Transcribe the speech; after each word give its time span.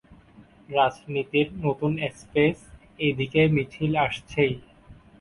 রাজনীতির 0.69 1.47
নতুন 1.65 1.91
স্পেসএদিকে 2.15 3.41
মিছিল 3.55 3.93
আসছেই। 4.05 4.53